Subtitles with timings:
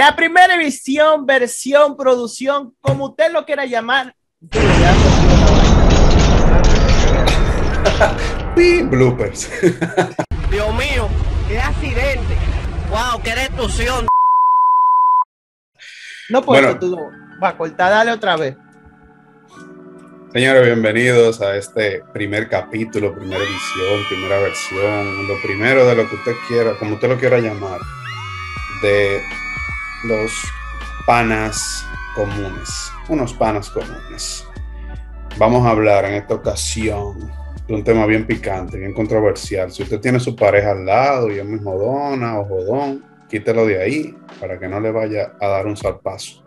[0.00, 4.16] La primera edición, versión, producción, como usted lo quiera llamar.
[8.56, 9.50] Pi, bloopers.
[10.50, 11.06] Dios mío,
[11.48, 12.34] qué accidente.
[12.88, 14.06] Wow, qué destrucción.
[16.30, 16.78] No puedo, Bueno.
[16.78, 16.98] tú
[17.42, 18.56] va a cortar, dale otra vez.
[20.32, 26.14] Señores, bienvenidos a este primer capítulo, primera edición, primera versión, lo primero de lo que
[26.14, 27.80] usted quiera, como usted lo quiera llamar,
[28.80, 29.22] de
[30.04, 30.32] los
[31.06, 34.46] panas comunes, unos panas comunes.
[35.38, 37.30] Vamos a hablar en esta ocasión
[37.66, 39.70] de un tema bien picante, bien controversial.
[39.70, 43.82] Si usted tiene su pareja al lado y es muy jodona o jodón, quítelo de
[43.82, 46.44] ahí para que no le vaya a dar un zarpazo.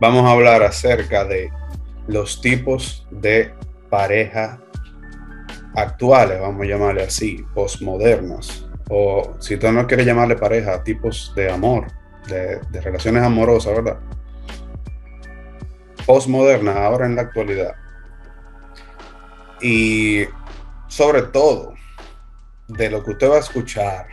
[0.00, 1.50] Vamos a hablar acerca de
[2.06, 3.52] los tipos de
[3.90, 4.60] pareja
[5.74, 11.50] actuales, vamos a llamarle así, postmodernas, o si usted no quiere llamarle pareja, tipos de
[11.50, 11.86] amor,
[12.28, 13.98] de, relaciones amorosas, ¿verdad?
[16.06, 17.74] Postmodernas, ahora en la actualidad.
[19.60, 20.24] Y
[20.86, 21.74] sobre todo,
[22.68, 24.06] de lo que usted va a escuchar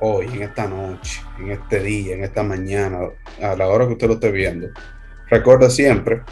[0.00, 2.98] hoy, en esta noche, en este día, en esta mañana,
[3.42, 4.68] a la hora que usted lo esté viendo,
[5.28, 6.22] recuerde siempre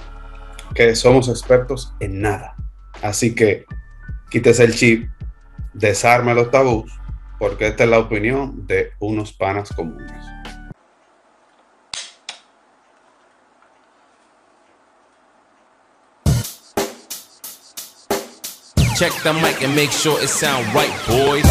[0.74, 2.54] que somos expertos en nada.
[3.02, 3.66] Así que
[4.30, 5.10] quítese el chip,
[5.72, 6.92] desarme los tabús,
[7.38, 10.33] porque esta es la opinión de unos panas comunes.
[18.96, 21.44] Check the mic and make sure it sound right, boys.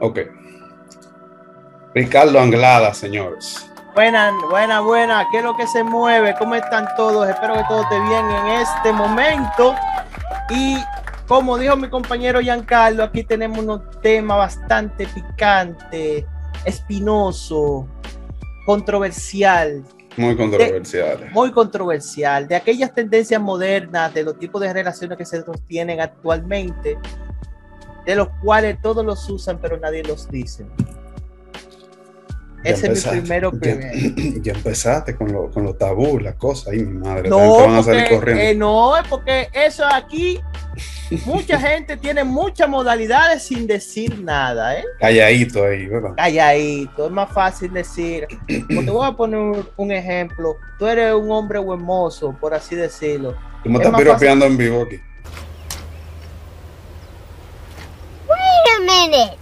[0.00, 0.18] Ok.
[1.94, 3.70] Ricardo Anglada, señores.
[3.94, 5.24] Buena, buena, buena.
[5.30, 6.34] ¿Qué es lo que se mueve?
[6.36, 7.28] ¿Cómo están todos?
[7.28, 9.76] Espero que todo esté bien en este momento.
[10.48, 10.76] Y
[11.28, 16.26] como dijo mi compañero Giancarlo, aquí tenemos un tema bastante picante,
[16.64, 17.86] espinoso,
[18.74, 19.82] controversial,
[20.16, 21.32] Muy controversiales.
[21.32, 26.98] muy controversial, de aquellas tendencias modernas, de los tipos de relaciones que se sostienen actualmente,
[28.06, 30.66] de los cuales todos los usan, pero nadie los dice.
[32.62, 34.40] Ya Ese es mi primero ya- primero.
[34.42, 36.68] Ya, empezaste con, lo- con los tabús, las cosas.
[36.72, 37.28] Ay, mi madre.
[37.28, 38.42] No, te van a salir porque, corriendo.
[38.42, 40.38] eh, no, es porque eso aquí,
[41.26, 44.84] mucha gente tiene muchas modalidades sin decir nada, ¿eh?
[44.98, 46.10] Calladito ahí, ¿verdad?
[46.16, 48.26] Calladito, es más fácil decir.
[48.46, 50.56] Te voy a poner un, un ejemplo.
[50.78, 53.34] Tú eres un hombre hermoso, por así decirlo.
[53.62, 54.96] Tú me es estás piropeando en vivo aquí.
[58.28, 59.36] Wait a minute.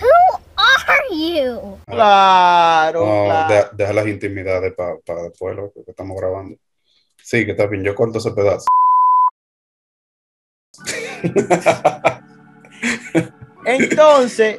[0.00, 1.78] Who are you?
[1.86, 3.54] Claro, No, claro.
[3.54, 6.56] deja, deja las intimidades pa- para después lo que estamos grabando.
[7.22, 7.82] Sí, que está bien.
[7.84, 8.66] Yo corto ese pedazo.
[13.64, 14.58] Entonces,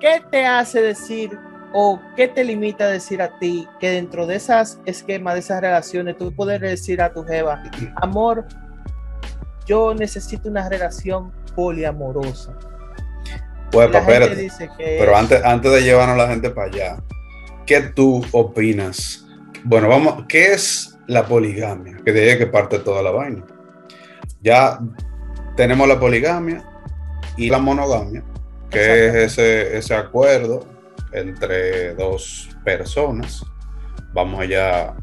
[0.00, 1.38] ¿qué te hace decir
[1.72, 5.60] o qué te limita a decir a ti que dentro de esas esquemas, de esas
[5.60, 7.62] relaciones, tú puedes decir a tu jeva,
[7.96, 8.46] amor,
[9.66, 12.52] yo necesito una relación poliamorosa?
[13.70, 14.36] Pues, la gente espérate.
[14.42, 16.96] dice que Pero es- antes, antes de llevarnos a la gente para allá,
[17.64, 19.24] ¿qué tú opinas?
[19.64, 21.96] Bueno, vamos, ¿qué es la poligamia?
[22.04, 23.44] Que de que parte toda la vaina.
[24.42, 24.78] Ya
[25.56, 26.62] tenemos la poligamia
[27.36, 28.22] y la monogamia,
[28.70, 30.66] que es ese, ese acuerdo
[31.12, 33.44] entre dos personas.
[34.12, 34.94] Vamos allá,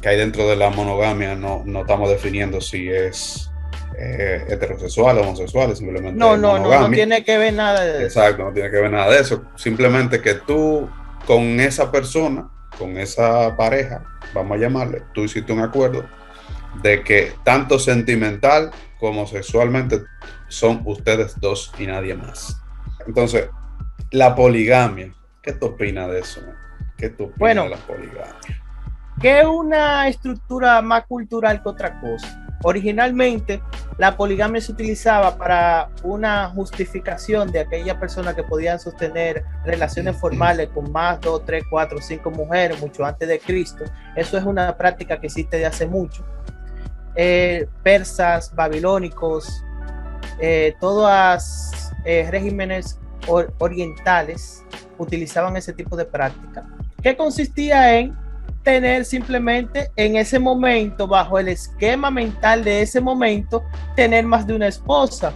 [0.00, 3.50] que hay dentro de la monogamia, no, no estamos definiendo si es
[3.98, 8.20] eh, heterosexual o homosexual, simplemente no, no, no, no tiene que ver nada de eso.
[8.20, 9.44] Exacto, no tiene que ver nada de eso.
[9.56, 10.88] Simplemente que tú
[11.26, 12.48] con esa persona,
[12.78, 16.04] con esa pareja, vamos a llamarle, tú hiciste un acuerdo
[16.82, 18.70] de que tanto sentimental
[19.02, 20.00] como sexualmente
[20.46, 22.62] son ustedes dos y nadie más.
[23.04, 23.50] Entonces,
[24.12, 26.40] la poligamia, ¿qué tú opinas de eso?
[26.42, 26.54] man?
[26.96, 27.62] ¿Qué tú opinas Bueno.
[27.64, 28.62] de la poligamia?
[29.20, 32.46] que es una estructura más cultural que otra cosa.
[32.64, 33.60] Originalmente,
[33.98, 40.70] la poligamia se utilizaba para una justificación de aquella persona que podían sostener relaciones formales
[40.70, 43.84] con más, dos, tres, cuatro, cinco mujeres, mucho antes de Cristo.
[44.16, 46.24] Eso es una práctica que existe de hace mucho.
[47.14, 49.62] Eh, persas, babilónicos,
[50.40, 51.10] eh, todos
[52.04, 54.64] eh, regímenes or- orientales
[54.98, 56.64] utilizaban ese tipo de práctica,
[57.02, 58.16] que consistía en
[58.62, 63.62] tener simplemente en ese momento, bajo el esquema mental de ese momento,
[63.96, 65.32] tener más de una esposa.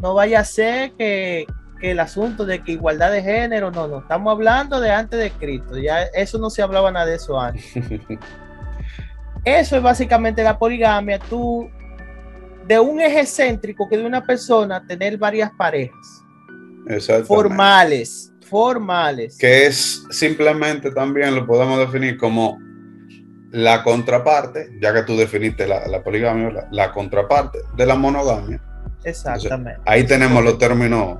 [0.00, 1.44] No vaya a ser que,
[1.80, 5.30] que el asunto de que igualdad de género, no, no, estamos hablando de antes de
[5.32, 7.64] Cristo, ya eso no se hablaba nada de eso antes.
[9.44, 11.18] Eso es básicamente la poligamia.
[11.18, 11.68] Tú
[12.66, 16.22] de un eje céntrico que de una persona tener varias parejas
[16.86, 17.26] Exactamente.
[17.26, 19.36] formales, formales.
[19.38, 22.58] que es simplemente también lo podemos definir como
[23.50, 28.62] la contraparte, ya que tú definiste la, la poligamia, la, la contraparte de la monogamia.
[29.04, 29.80] Exactamente.
[29.84, 31.18] Ahí tenemos los términos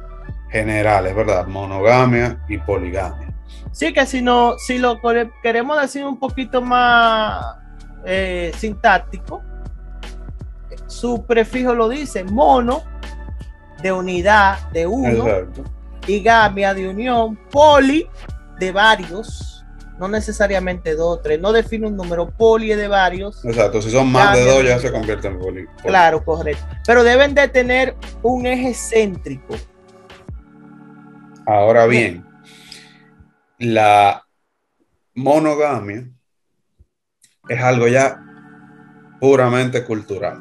[0.51, 1.47] generales, ¿verdad?
[1.47, 3.29] Monogamia y poligamia.
[3.73, 5.01] Sí, que si no, si lo
[5.43, 7.57] queremos decir un poquito más
[8.05, 9.43] eh, sintáctico,
[10.87, 12.83] su prefijo lo dice, mono,
[13.83, 15.65] de unidad, de uno, Exacto.
[16.07, 18.09] y gamia, de unión, poli,
[18.59, 19.65] de varios,
[19.99, 23.83] no necesariamente dos, tres, no define un número, poli de varios, Exacto.
[23.83, 25.67] Si son más de dos, ya se convierte en poli.
[25.67, 25.79] poli.
[25.83, 29.57] claro, correcto, pero deben de tener un eje céntrico.
[31.47, 32.25] Ahora bien,
[33.59, 34.25] la
[35.15, 36.09] monogamia
[37.49, 38.23] es algo ya
[39.21, 40.41] puramente cultural.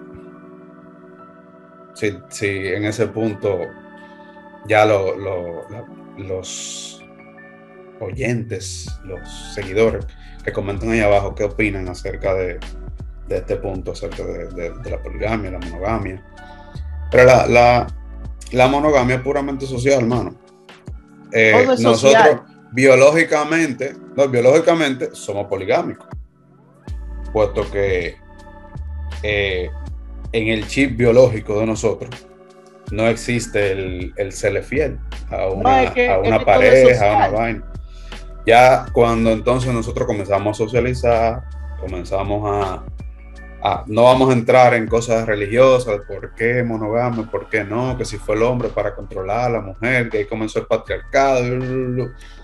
[1.94, 3.60] Si, si en ese punto
[4.68, 5.86] ya lo- lo- la-
[6.18, 7.04] los
[8.00, 9.20] oyentes, los
[9.54, 10.06] seguidores
[10.44, 12.60] que comentan ahí abajo qué opinan acerca de,
[13.28, 16.24] de este punto, acerca de, de- de la poligamia, la monogamia.
[17.12, 17.88] Pero la, la-
[18.52, 20.36] la monogamia es puramente social, hermano.
[21.32, 22.44] Eh, nosotros social.
[22.72, 26.08] biológicamente, no, biológicamente somos poligámicos,
[27.32, 28.18] puesto que
[29.24, 29.70] eh,
[30.32, 32.10] en el chip biológico de nosotros
[32.92, 35.00] no existe el, el serle fiel
[35.30, 37.64] a una, es que- a es una que pareja, a una vaina.
[38.46, 41.44] Ya cuando entonces nosotros comenzamos a socializar,
[41.80, 42.84] comenzamos a,
[43.64, 48.04] a- no vamos a entrar en cosas religiosas, por qué monogamia, por qué no, que
[48.04, 51.44] si fue el hombre para controlar a la mujer, que ahí comenzó el patriarcado.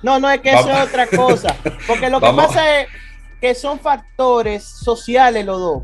[0.03, 1.55] No, no es que eso es otra cosa.
[1.87, 2.45] Porque lo que Vamos.
[2.47, 2.87] pasa es
[3.41, 5.83] que son factores sociales los dos.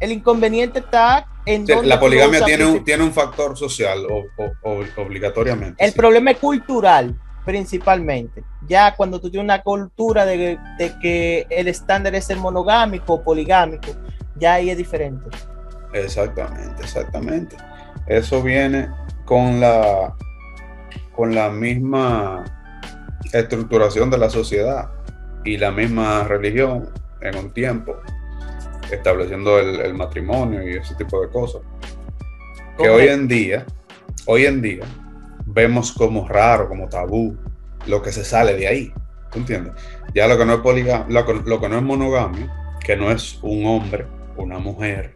[0.00, 5.02] El inconveniente está en La poligamia tiene un, tiene un factor social o- o- o-
[5.02, 5.82] obligatoriamente.
[5.84, 5.96] El sí.
[5.96, 8.44] problema es cultural, principalmente.
[8.68, 13.22] Ya cuando tú tienes una cultura de, de que el estándar es el monogámico o
[13.22, 13.88] poligámico,
[14.36, 15.28] ya ahí es diferente.
[15.92, 17.56] Exactamente, exactamente.
[18.06, 18.88] Eso viene
[19.24, 20.14] con la,
[21.14, 22.44] con la misma
[23.32, 24.90] estructuración de la sociedad
[25.44, 26.90] y la misma religión
[27.20, 27.96] en un tiempo,
[28.90, 31.62] estableciendo el, el matrimonio y ese tipo de cosas.
[32.76, 33.66] Que hoy en día,
[34.26, 34.84] hoy en día,
[35.46, 37.36] vemos como raro, como tabú,
[37.86, 38.92] lo que se sale de ahí.
[39.30, 39.72] ¿Tú entiendes?
[40.14, 40.58] Ya lo que no es
[41.08, 42.52] lo que, lo que no es monogamia,
[42.84, 44.06] que no es un hombre,
[44.36, 45.14] una mujer,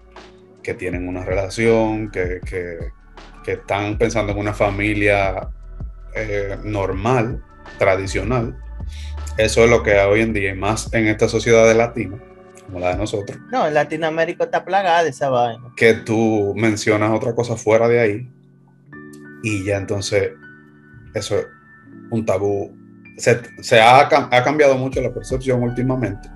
[0.63, 2.91] que tienen una relación, que, que-
[3.45, 5.49] que están pensando en una familia
[6.17, 7.45] eh, normal,
[7.79, 8.57] tradicional.
[9.39, 12.19] Eso es lo que hoy en día, y más en esta sociedad de latina,
[12.65, 15.73] como la de nosotros, No, en Latinoamérica está plagada de esa vaina.
[15.77, 18.31] que tú mencionas otra cosa fuera de ahí
[19.43, 20.33] y ya entonces
[21.15, 21.47] eso es
[22.11, 22.75] un tabú.
[23.19, 26.29] Se, se ha, ha cambiado mucho la percepción últimamente,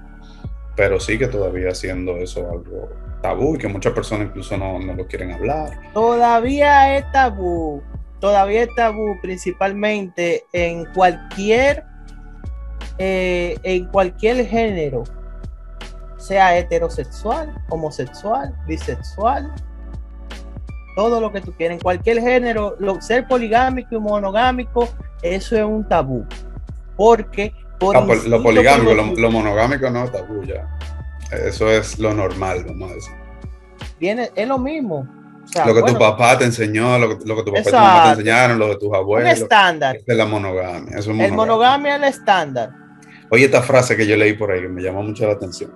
[0.76, 2.88] pero sigue todavía siendo eso algo
[3.22, 5.70] tabú y que muchas personas incluso no, no lo quieren hablar.
[5.92, 7.82] Todavía es tabú.
[8.20, 11.84] Todavía es tabú, principalmente en cualquier
[13.02, 15.04] eh, en cualquier género,
[16.18, 19.50] sea heterosexual, homosexual, bisexual,
[20.96, 24.88] todo lo que tú quieras, en cualquier género, lo- ser poligámico y monogámico,
[25.22, 26.26] eso es un tabú.
[26.96, 30.68] Porque por Ah, lo poligámico, lo, monogámico no es tabú ya.
[31.32, 33.12] Eso es lo normal, vamos a decir.
[33.98, 35.06] viene, es lo mismo.
[35.42, 37.60] O sea, lo que bueno, tu papá te enseñó, lo que, lo que tu papá
[37.60, 39.32] y tu mamá te enseñaron, lo de tus un abuelos.
[39.38, 39.96] estándar.
[39.96, 40.98] Esa es la monogamia.
[40.98, 42.70] Eso es El monogamia es el estándar.
[43.30, 45.72] Oye, esta frase que yo leí por ahí que me llamó mucho la atención.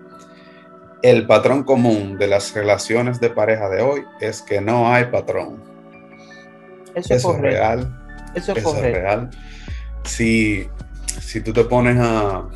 [1.02, 5.62] El patrón común de las relaciones de pareja de hoy es que no hay patrón.
[6.94, 8.00] Eso es Eso es real.
[8.34, 9.30] Eso es Eso es real.
[10.04, 10.66] Si,
[11.20, 12.49] si tú te pones a,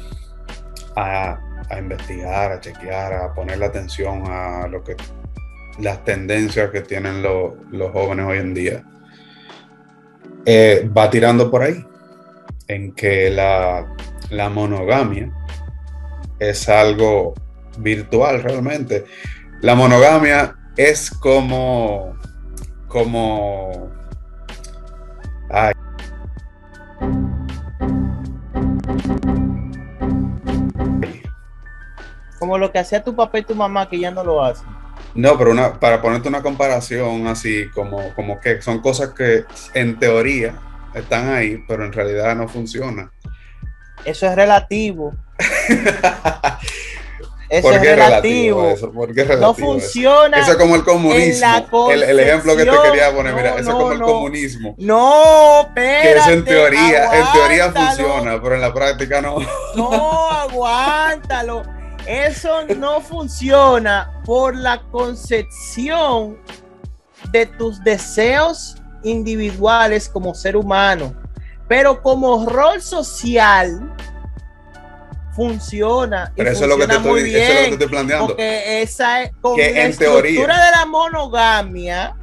[0.96, 1.38] a,
[1.70, 4.96] a investigar, a chequear, a ponerle atención a lo que
[5.78, 8.82] las tendencias que tienen lo- los jóvenes hoy en día,
[10.46, 11.84] eh, va tirando por ahí,
[12.66, 13.86] en que la,
[14.30, 15.32] la monogamia
[16.38, 17.34] es algo
[17.78, 19.04] virtual realmente.
[19.60, 22.16] La monogamia es como,
[22.88, 23.90] como,
[25.50, 25.72] ay,
[32.38, 34.68] Como lo que hacía tu papá y tu mamá, que ya no lo hacen.
[35.14, 39.44] No, pero una, para ponerte una comparación así, como, como que son cosas que
[39.74, 40.54] en teoría
[40.94, 43.10] están ahí, pero en realidad no funcionan.
[44.04, 45.12] Eso es relativo.
[47.50, 48.68] Eso ¿Por es qué es relativo.
[48.68, 48.92] eso?
[48.92, 49.54] ¿Por qué es No eso?
[49.54, 50.38] funciona.
[50.38, 51.90] Eso es como el comunismo.
[51.90, 54.06] El, el ejemplo que te quería poner, mira, eso no, es como el no.
[54.06, 54.74] comunismo.
[54.76, 56.02] No, espérate.
[56.02, 59.38] Que eso en teoría, en teoría funciona, pero en la práctica no.
[59.76, 61.62] No, aguántalo.
[62.06, 66.38] Eso no funciona por la concepción
[67.32, 71.14] de tus deseos individuales como ser humano.
[71.68, 73.94] Pero como rol social
[75.36, 76.32] funciona.
[76.34, 77.62] y Pero eso es lo que te funciona muy estoy, eso es lo que te
[77.62, 78.26] bien, estoy planteando.
[78.28, 82.16] Porque esa es con Que la en estructura teoría- de la monogamia.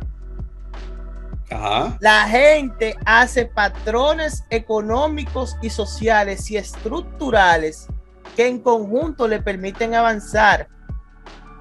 [1.52, 1.98] Ajá.
[2.02, 7.88] La gente hace patrones económicos y sociales y estructurales
[8.36, 10.68] que en conjunto le permiten avanzar.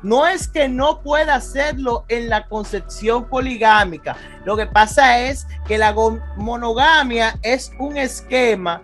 [0.04, 4.16] No es que no pueda hacerlo en la concepción poligámica.
[4.44, 5.94] Lo que pasa es que la
[6.36, 8.82] monogamia es un esquema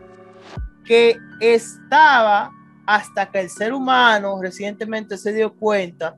[0.82, 2.50] que estaba
[2.86, 6.16] hasta que el ser humano recientemente se dio cuenta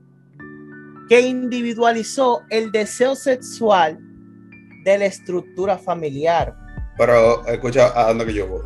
[1.09, 3.99] que individualizó el deseo sexual
[4.85, 6.55] de la estructura familiar.
[6.97, 8.63] Pero escucha a dónde que yo voy.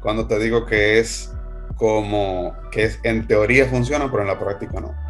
[0.00, 1.32] Cuando te digo que es
[1.76, 5.05] como que en teoría funciona, pero en la práctica no.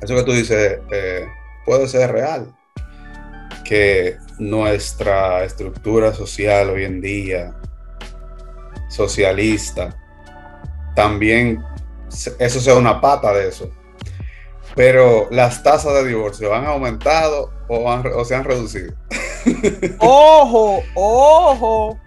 [0.00, 1.26] Eso que tú dices eh,
[1.64, 2.54] puede ser real.
[3.64, 7.54] Que nuestra estructura social hoy en día,
[8.88, 9.96] socialista,
[10.94, 11.62] también
[12.38, 13.70] eso sea una pata de eso.
[14.74, 18.94] Pero las tasas de divorcio han aumentado o, se han reducido.
[19.98, 21.98] Ojo, ojo,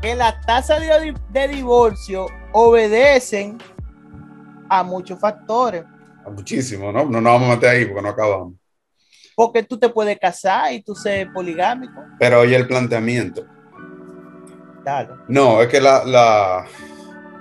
[0.00, 3.58] que las tasas de divorcio obedecen
[4.68, 5.84] a muchos factores.
[6.30, 7.04] Muchísimo, ¿no?
[7.04, 8.54] No nos vamos a meter ahí porque no acabamos.
[9.34, 12.00] Porque tú te puedes casar y tú ser poligámico.
[12.18, 13.44] Pero oye el planteamiento.
[14.84, 15.10] Dale.
[15.28, 16.66] No, es que la, la,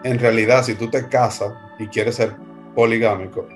[0.04, 2.36] en realidad, si tú te casas y quieres ser
[2.76, 3.48] poligámico,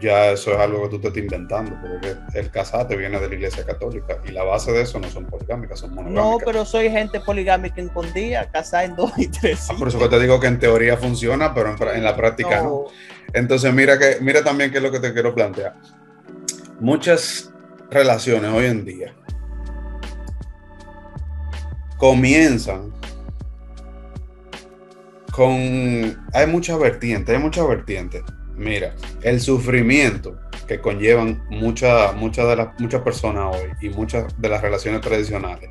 [0.00, 3.34] ya eso es algo que tú te estás inventando, porque el casarte viene de la
[3.34, 6.24] iglesia católica y la base de eso no son poligámicas, son monogámicas.
[6.24, 9.68] No, pero soy gente poligámica en con día, casada en dos y tres.
[9.70, 12.84] Ah, por eso que te digo que en teoría funciona, pero en, la práctica no.
[13.32, 15.74] Entonces, mira que mira también qué es lo que te quiero plantear.
[16.80, 17.52] Muchas
[17.90, 19.14] relaciones hoy en día
[21.98, 22.92] comienzan
[25.32, 25.52] con
[26.32, 28.22] hay muchas vertientes, hay muchas vertientes.
[28.62, 30.38] Mira, el sufrimiento
[30.68, 35.68] que conllevan muchas muchas de las muchas personas hoy y muchas de las relaciones tradicionales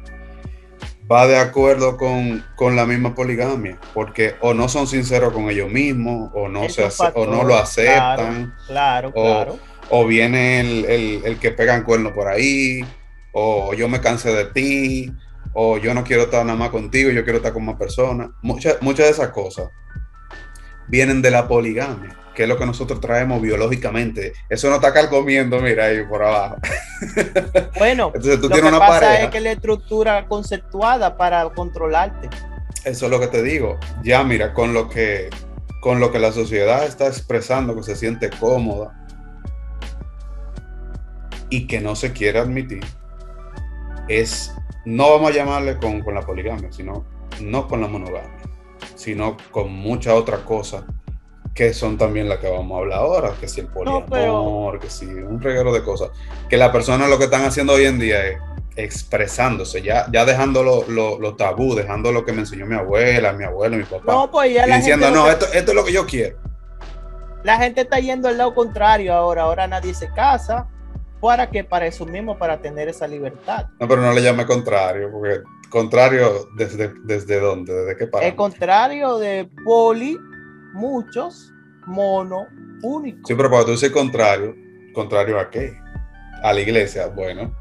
[1.12, 5.69] va de acuerdo con, con la misma poligamia, porque o no son sinceros con ellos
[5.69, 9.60] mismos, o no, se o no lo aceptan, Claro, o, claro.
[9.89, 12.81] o viene el, el- el que pegan cuernos por ahí,
[13.33, 15.12] o yo me cansé de ti,
[15.53, 18.29] o yo no quiero estar nada más contigo, yo quiero estar con más personas.
[18.41, 19.67] Muchas, muchas de esas cosas
[20.91, 24.33] vienen de la poligamia, que es lo que nosotros traemos biológicamente.
[24.50, 26.57] Eso no está comiendo, mira ahí por abajo.
[27.79, 29.24] Bueno, Entonces tú lo tienes que una pasa pareja.
[29.24, 32.29] es que la estructura conceptuada para controlarte.
[32.83, 33.79] Eso es lo que te digo.
[34.03, 35.29] Ya mira, con lo que
[35.81, 38.95] con lo que la sociedad está expresando que se siente cómoda
[41.50, 42.86] y que no se quiere admitir,
[44.07, 44.53] es,
[44.86, 47.03] no vamos a llamarle con, con la poligamia, sino
[47.41, 48.40] no con la monogamia,
[49.01, 50.84] sino con muchas otras cosas
[51.55, 54.89] que son también las que vamos a hablar ahora, que si el poliamor, pero- que
[54.89, 56.12] si un reguero de cosas,
[56.50, 58.38] que las personas lo que están haciendo hoy en día es
[58.77, 63.34] expresándose, ya, ya dejando lo, lo- lo tabú, dejando lo que me enseñó mi abuela,
[63.34, 65.72] mi abuelo, mi papá, No, pues ya y la diciendo, gente, no, que- esto, esto
[65.72, 66.38] es lo que yo quiero.
[67.43, 69.41] la gente está yendo al lado contrario ahora.
[69.43, 70.67] Ahora nadie se casa.
[71.20, 71.63] ¿Para qué?
[71.63, 73.65] Para eso mismo, para tener esa libertad.
[73.79, 77.73] No, pero no le llame contrario, porque contrario, ¿desde, desde dónde?
[77.73, 78.37] ¿Desde qué El parámetro?
[78.37, 80.15] contrario de poli,
[80.73, 81.51] muchos,
[81.87, 82.45] mono,
[82.83, 83.25] único.
[83.25, 84.55] Sí, pero cuando tú dices contrario,
[84.93, 85.75] ¿contrario a qué?
[86.43, 87.55] A la iglesia, bueno.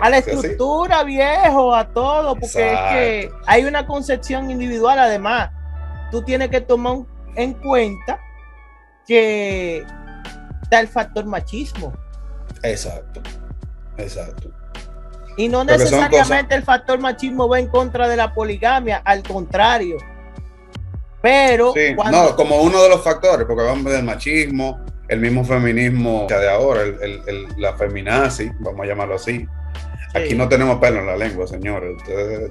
[0.00, 2.52] a la estructura, viejo, a todo, porque es
[2.92, 4.98] que hay una concepción individual.
[4.98, 5.50] Además,
[6.12, 6.98] tú tienes que tomar
[7.34, 8.20] en cuenta
[9.06, 9.84] que
[10.62, 11.92] está el factor machismo
[12.64, 13.20] Exacto,
[13.98, 14.50] exacto.
[15.36, 19.96] Y no Porque necesariamente el factor machismo va en contra de la poligamia, al contrario.
[21.22, 25.44] Pero Sí, cuando no, como uno de los factores, porque vamos del machismo, el mismo
[25.44, 29.46] feminismo de ahora, el, el- el- la feminazi, vamos a llamarlo así.
[30.14, 31.96] Aquí no tenemos pelo en la lengua, señores.
[31.96, 32.50] Ustedes,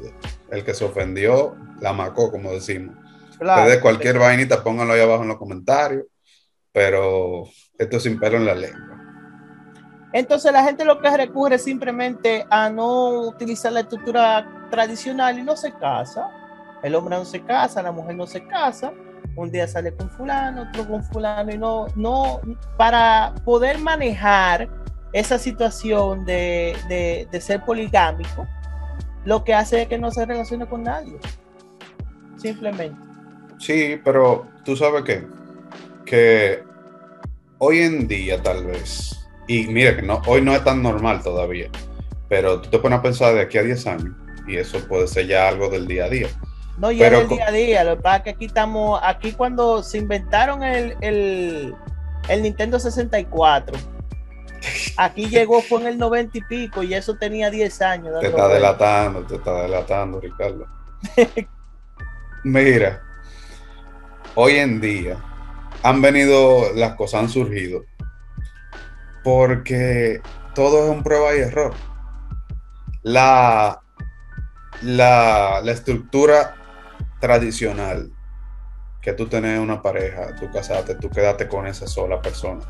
[0.52, 2.96] el que se ofendió, la macó, como decimos.
[3.40, 6.06] claro, Ustedes cualquier vainita, pónganlo ahí abajo en los comentarios,
[6.72, 7.44] pero
[7.78, 8.93] esto es sin pelo en la lengua.
[10.14, 15.58] Entonces la gente lo que recurre simplemente a no utilizar la estructura tradicional y no
[15.58, 16.30] se casa.
[16.84, 18.94] El hombre no se casa, la mujer no se casa.
[19.36, 22.40] un día sale con fulano, otro con fulano, y no, no,
[22.78, 24.70] para poder manejar
[25.12, 28.48] esa situación de, de, de ser poligámico,
[29.26, 31.18] lo que hace es que no se relacione con nadie.
[32.38, 33.00] Simplemente.
[33.58, 35.26] Sí, pero tú sabes qué?
[36.06, 36.64] que
[37.58, 41.70] hoy en día tal vez, y mira que no, hoy no es tan normal todavía,
[42.30, 44.16] pero tú te pones a pensar de aquí a 10 años
[44.48, 46.28] y eso puede ser ya algo del día a día.
[46.78, 47.84] No, ya Pero del día a día.
[47.84, 51.76] Lo que pasa es que aquí estamos, aquí cuando se inventaron el, el,
[52.30, 53.78] el Nintendo 64,
[54.98, 58.20] aquí llegó fue en el 90 y pico y eso tenía 10 años.
[58.20, 60.66] Te está delatando, te está delatando, Ricardo.
[62.44, 63.02] Mira,
[64.36, 65.18] hoy en día
[65.84, 67.86] han venido, las cosas han surgido
[69.24, 70.22] porque
[70.54, 71.74] todo es un prueba y error.
[73.02, 73.82] La,
[74.82, 76.56] la, la estructura
[77.20, 78.12] tradicional
[79.04, 82.62] que tú tenés una pareja, tú casaste, tú quedaste con esa sola persona.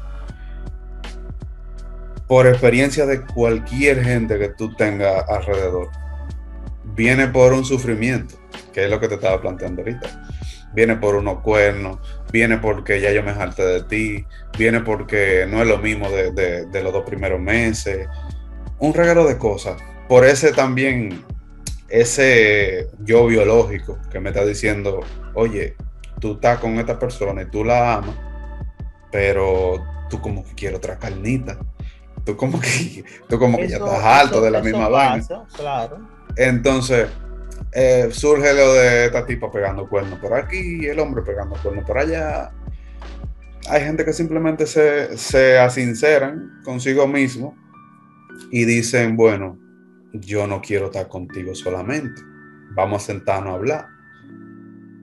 [2.28, 5.90] Por experiencia de cualquier gente que tú tengas alrededor,
[6.96, 8.36] viene por un sufrimiento,
[8.74, 10.28] que es lo que te estaba planteando ahorita.
[10.74, 12.00] Viene por unos cuernos,
[12.32, 14.26] viene porque ya yo me harté de ti,
[14.58, 18.08] viene porque no es lo mismo de, de- de los dos primeros meses.
[18.80, 19.76] Un regalo de cosas.
[20.10, 21.24] Por ese también,
[21.90, 25.02] ese yo biológico que me está diciendo,
[25.36, 25.76] oye,
[26.20, 28.16] tú estás con esta persona y tú la amas,
[29.12, 31.58] pero tú como que quieres otra carnita.
[32.26, 34.00] Tú como que, tú como que ya estás
[34.38, 35.16] eso- de la misma vaina.
[35.56, 35.98] Claro.
[36.36, 37.08] Entonces,
[37.76, 41.98] eh, surge lo de esta tipa pegando cuernos por aquí, el hombre pegando cuernos por
[41.98, 42.52] allá.
[43.70, 47.56] Hay gente que simplemente se, se asinceran consigo mismo
[48.52, 49.58] y dicen, bueno,
[50.14, 52.22] yo no quiero estar contigo solamente.
[52.76, 53.88] Vamos a sentarnos a hablar.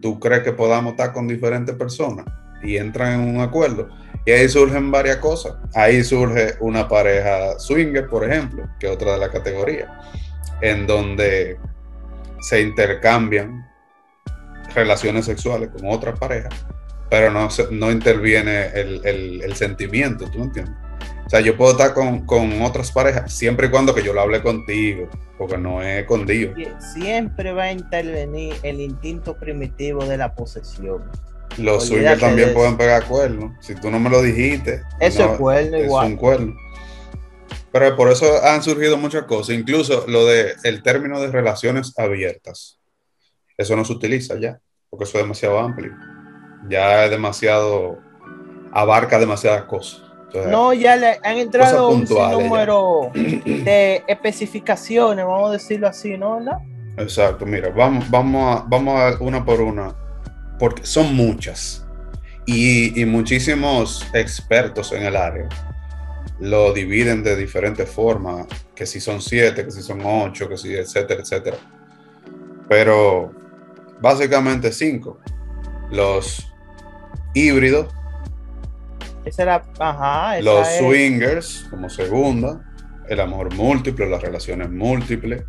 [0.03, 2.27] ¿Tú crees que podamos estar con diferentes personas?
[2.63, 3.89] Y entran en un acuerdo.
[4.27, 5.55] Y ahí surgen varias cosas.
[5.75, 9.89] Ahí surge una pareja swinger, por ejemplo, que es otra de la categoría
[10.61, 11.59] en donde
[12.41, 13.67] se intercambian
[14.75, 16.53] relaciones sexuales con otras parejas,
[17.09, 20.75] pero no, no interviene el, el- el sentimiento, ¿tú me entiendes?
[21.27, 24.21] O sea, yo puedo estar con, con otras parejas siempre y cuando que yo lo
[24.21, 26.55] hable contigo, porque no es con Dios.
[26.57, 31.03] Sie- Siempre va a intervenir el instinto primitivo de la posesión.
[31.59, 33.53] Los swingers también de pueden pegar cuernos.
[33.61, 36.07] Si tú no me lo dijiste, Eso no, es cuerno es igual.
[36.07, 36.55] un cuerno.
[37.73, 42.79] Pero por eso han surgido muchas cosas, incluso lo de el término de relaciones abiertas.
[43.57, 45.93] Eso no se utiliza ya, porque eso es demasiado amplio.
[46.69, 47.99] Ya es demasiado,
[48.73, 50.03] abarca demasiadas cosas.
[50.27, 52.31] Entonces, No, ya le han entrado un ya.
[52.33, 56.37] número de especificaciones, vamos a decirlo así, ¿no?
[56.39, 56.59] ¿Verdad?
[56.97, 59.95] Exacto, mira, vamos, vamos, a, vamos a una por una,
[60.59, 61.87] porque son muchas.
[62.47, 65.49] Y, y muchísimos expertos en el área
[66.41, 70.75] lo dividen de diferentes formas, que si son siete, que si son ocho, que si
[70.75, 71.57] etcétera, etcétera.
[72.69, 73.33] Pero
[74.01, 75.21] básicamente cinco.
[75.91, 76.47] Los
[77.35, 77.89] híbridos,
[79.25, 82.65] Esa era, ajá, esa los es- swingers como segunda,
[83.09, 85.43] el amor múltiple, las relaciones múltiples,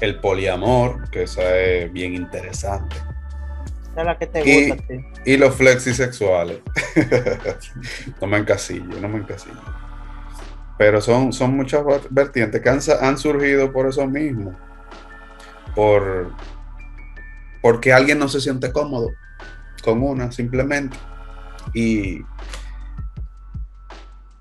[0.00, 2.96] el poliamor, que esa es bien interesante,
[4.00, 4.84] esa es la que te Y- gusta
[5.24, 6.60] y los flexisexuales.
[8.20, 9.60] no me encasillo, no me encasillo.
[10.78, 14.56] Pero son, son muchas ver- vertientes que han, han surgido por eso mismo.
[15.74, 16.32] Por,
[17.62, 19.08] porque alguien no se siente cómodo
[19.84, 20.96] con una, simplemente.
[21.74, 22.22] Y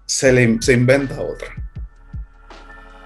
[0.06, 1.50] se, le, se inventa otra.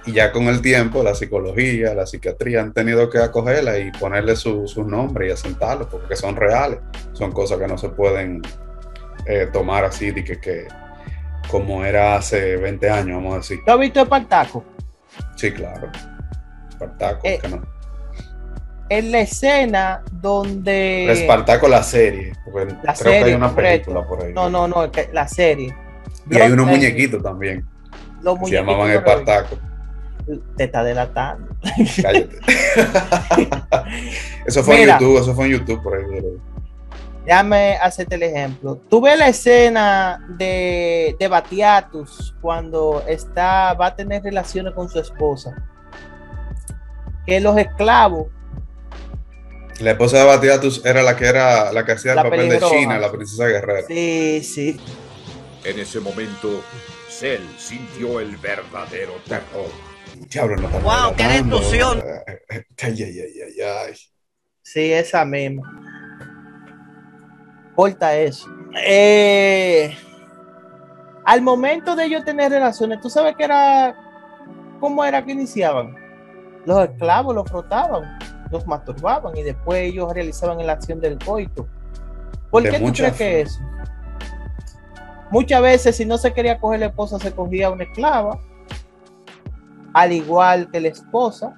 [0.06, 4.36] Y ya con el tiempo, la psicología, la psiquiatría han tenido que acogerla y ponerle
[4.36, 6.80] su, su nombre y asentarlo, porque son reales.
[7.14, 8.42] Son cosas que no se pueden
[9.26, 10.68] eh, tomar así, de que, que
[11.50, 13.60] como era hace 20 años, vamos a decir.
[13.66, 14.64] ¿Tú has visto Espartaco?
[15.38, 15.90] Sí, claro.
[16.70, 17.62] Espartaco, Eh, que no.
[18.90, 21.10] En la escena donde...
[21.12, 23.86] Espartaco la serie, porque La creo que hay una correcto.
[23.92, 24.34] película por ahí.
[24.34, 25.74] No, no, no, la serie.
[26.30, 27.66] Y hay unos muñequitos también,
[28.22, 29.73] Los se llamaban muñequitos Espartaco.
[30.58, 31.56] Te está delatando.
[32.02, 32.38] Cállate.
[34.46, 34.94] eso fue Mira.
[34.94, 36.04] en YouTube, eso fue en YouTube por ahí.
[37.26, 38.80] Déjame hacerte el ejemplo.
[38.90, 45.00] Tú ves la escena de, de Batiatus cuando está, va a tener relaciones con su
[45.00, 45.56] esposa.
[47.26, 48.28] Que los esclavos,
[49.80, 52.60] La esposa de Batiatus era la que era la que hacía el papel de.
[52.60, 53.88] China, la princesa guerrera.
[53.88, 54.80] sí, sí.
[55.64, 56.62] En ese momento,
[57.10, 59.70] Cell sintió el verdadero terror.
[60.30, 62.04] Diablo, no estamos Wow, qué explosión.
[62.82, 63.94] Ay, ay, ay, ay, ay.
[64.62, 65.64] Sí, esa misma.
[67.76, 68.48] Corta eso.
[68.86, 69.96] Eh,
[71.26, 73.96] al momento de ellos tener relaciones, ¿tú sabes que era
[74.80, 75.96] cómo era que iniciaban?
[76.66, 78.20] Los esclavos los frotaban,
[78.52, 81.68] los masturbaban y después ellos realizaban la acción del coito.
[82.50, 83.60] ¿Por De qué tú crees que eso?
[85.32, 88.40] Muchas veces, si no se quería coger la esposa, se cogía una esclava,
[89.94, 91.54] al igual que la esposa.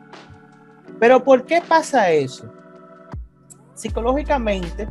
[1.00, 2.46] Pero ¿por qué pasa eso?
[3.74, 4.88] Psicológicamente,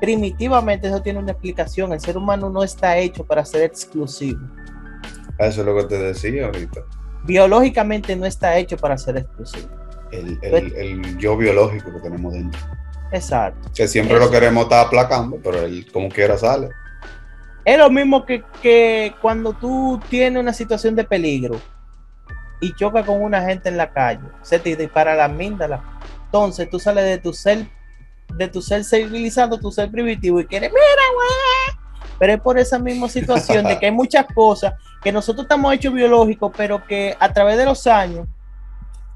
[0.00, 1.92] primitivamente, eso tiene una explicación.
[1.92, 4.40] El ser humano no está hecho para ser exclusivo.
[5.38, 6.80] Eso es lo que te decía ahorita.
[7.24, 9.68] Biológicamente no está hecho para ser exclusivo.
[10.12, 12.60] El, el- el yo biológico que tenemos dentro.
[13.12, 13.70] Exacto.
[13.74, 16.70] Que siempre lo queremos estar aplacando, pero él como quiera sale.
[17.64, 21.60] Es lo mismo que, que cuando tú tienes una situación de peligro
[22.60, 25.82] y chocas con una gente en la calle, se te dispara la amígdala.
[26.24, 27.66] Entonces tú sales de tu ser,
[28.34, 32.10] de tu ser civilizado, tu ser primitivo y quieres, mira, güey.
[32.18, 35.92] Pero es por esa misma situación de que hay muchas cosas que nosotros estamos hechos
[35.92, 38.26] biológicos, pero que a través de los años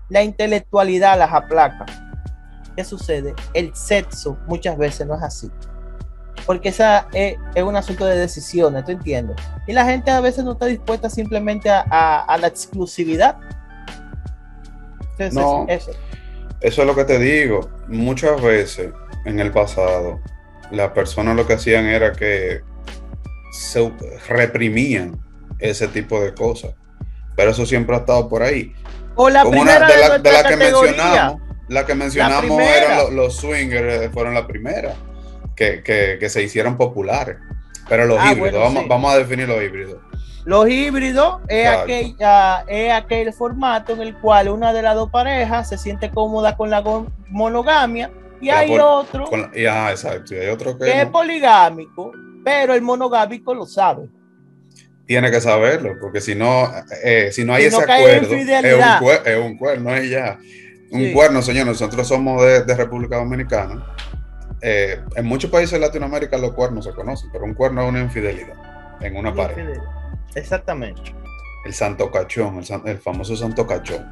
[0.08, 1.86] la intelectualidad las aplaca.
[2.76, 3.34] ¿Qué sucede?
[3.54, 5.50] El sexo muchas veces no es así
[6.50, 9.36] porque esa es, es un asunto de decisiones, ¿tú entiendes?
[9.68, 13.36] Y la gente a veces no está dispuesta simplemente a, a- a la exclusividad.
[15.12, 15.64] Entonces, No.
[15.68, 15.92] eso.
[16.60, 17.70] Eso es lo que te digo.
[17.86, 18.90] Muchas veces
[19.26, 20.18] en el pasado,
[20.72, 22.62] las personas lo que hacían era que
[23.52, 23.92] se
[24.28, 25.20] reprimían
[25.60, 26.72] ese tipo de cosas.
[27.36, 28.74] Pero eso siempre ha estado por ahí.
[29.14, 32.76] O la Como primera una de, la, de la que mencionamos, la que mencionamos primera.
[32.76, 34.96] eran lo- los swingers, eh, fueron la primera
[35.60, 37.36] que, que- que se hicieron populares.
[37.88, 38.88] Pero los Ah, híbridos, bueno, vamos, sí.
[38.88, 39.98] vamos a definir los híbridos.
[40.46, 41.82] Los híbridos es, Exacto.
[41.84, 46.56] aquella, es aquel formato en el cual una de las dos parejas se siente cómoda
[46.56, 46.82] con la
[47.28, 50.34] monogamia y La hay otro la- y, ajá, exacto.
[50.34, 51.12] Y hay otro que que es no.
[51.12, 54.08] poligámico, pero el monogámico lo sabe.
[55.06, 56.70] tiene que saberlo, porque si no,
[57.02, 58.52] eh, si no hay Si no ese en acuerdo, es
[59.00, 60.38] un, cuer- es un cuerno, es ya.
[60.92, 61.12] Un Sí.
[61.12, 61.66] cuerno, señor.
[61.66, 63.84] Nosotros somos de, de República Dominicana.
[64.62, 68.00] Eh, en muchos países de Latinoamérica los cuernos se conocen, pero un cuerno es una
[68.00, 68.54] infidelidad
[69.00, 69.62] en una pareja.
[70.34, 71.14] Exactamente.
[71.64, 74.10] El santo cachón, el, san- el famoso santo cachón.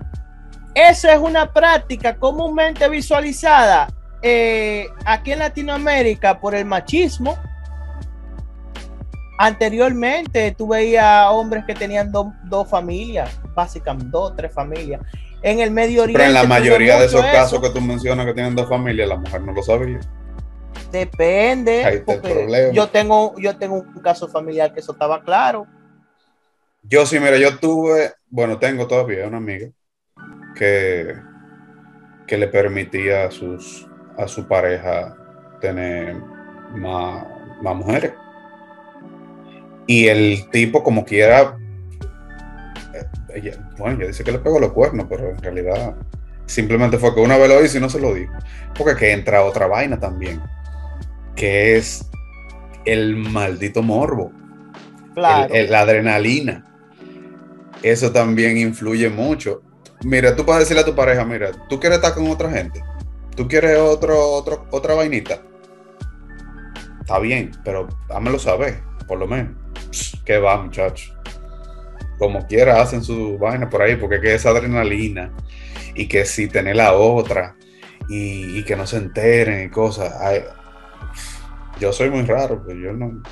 [0.75, 3.89] Esa es una práctica comúnmente visualizada
[4.23, 7.37] eh, aquí en Latinoamérica por el machismo.
[9.39, 15.01] Anteriormente tú veías hombres que tenían do- dos familias, básicamente dos, tres familias.
[15.43, 16.19] En el Medio Oriente.
[16.19, 17.33] Pero en la mayoría de esos eso.
[17.33, 20.01] casos que tú mencionas que tienen dos familias, la mujer no lo sabía.
[20.91, 22.03] Depende.
[22.07, 25.67] Porque yo tengo, yo tengo un caso familiar que eso estaba claro.
[26.83, 29.69] Yo sí, mira, yo tuve, bueno, tengo todavía una amiga
[30.55, 31.15] que,
[32.27, 35.15] que le permitía a, sus, a su pareja
[35.61, 36.17] tener
[36.75, 37.27] más,
[37.63, 38.15] más mujeres.
[39.87, 41.59] Y el tipo, como quiera,
[42.95, 45.95] eh, ella, bueno, ella dice que le pegó los cuernos, pero en realidad
[46.49, 48.33] simplemente fue que una vez lo hizo y no se lo dijo.
[48.77, 50.41] Porque que entra otra vaina también,
[51.37, 52.05] que es
[52.85, 54.33] el maldito morbo
[55.15, 55.53] Claro.
[55.55, 56.65] el- el- la adrenalina.
[57.83, 59.63] Eso también influye mucho.
[60.05, 62.83] Mira, tú puedes decirle a tu pareja, mira, tú quieres estar con otra gente,
[63.37, 65.43] tú quieres otro, otro, otra vainita.
[67.01, 69.55] Está bien, pero dámelo saber, por lo menos.
[70.25, 71.15] ¿Qué va, muchachos?
[72.19, 75.31] Como quiera, hacen su vaina por ahí, porque es que esa adrenalina
[75.99, 77.57] y que si tener la otra
[78.09, 80.15] y, y que no se enteren y cosas.
[80.21, 80.43] ay,
[81.81, 83.23] yo soy muy raro, pues yo no,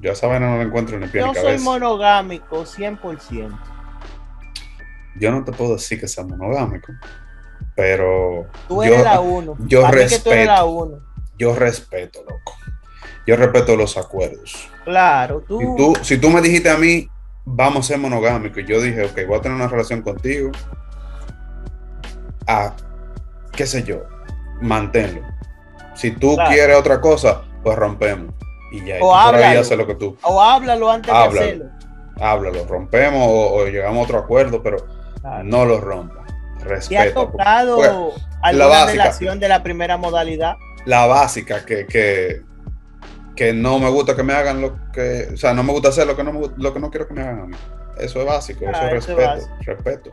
[0.00, 1.64] yo a esa vaina no la encuentro ni pie Yo ni soy cabeza.
[1.64, 3.58] monogámico 100%.
[5.18, 6.92] yo no te puedo decir que sea monogámico,
[7.74, 9.56] pero Tú yo, eres la uno.
[9.60, 10.46] yo Para que tú eres respeto.
[10.52, 10.98] la uno.
[11.38, 12.54] yo respeto, loco.
[13.26, 14.68] Yo respeto los acuerdos.
[14.84, 15.58] Claro, tú.
[15.58, 17.08] Si tú, si tú me dijiste a mí,
[17.44, 20.52] vamos a ser monogámicos, y yo dije, ok, voy a tener una relación contigo,
[22.46, 22.74] a,
[23.52, 24.02] qué sé yo,
[24.60, 25.22] manténlo.
[25.94, 26.50] Si tú Claro.
[26.50, 28.34] quieres otra cosa, pues rompemos.
[28.72, 29.60] Y ya, O háblalo.
[29.60, 31.32] haces lo que tú, O háblalo antes Háblalo.
[31.34, 31.64] de hacerlo.
[32.20, 34.78] háblalo, rompemos o, o llegamos a otro acuerdo, pero
[35.20, 35.44] Claro.
[35.44, 36.26] no lo rompas.
[36.58, 37.26] ¿Te ha Respeto.
[37.28, 38.08] tocado Bueno,
[38.42, 38.90] alguna básica.
[39.04, 40.56] relación de la primera modalidad?
[40.84, 42.42] la básica que, que,
[43.34, 46.06] que no me gusta que me hagan lo que, o sea, no me gusta hacer
[46.06, 47.56] lo que no, me lo que no quiero que me hagan a mí.
[47.98, 49.54] Eso es básico, eso Ah, es eso es respeto, básico.
[49.64, 50.12] respeto.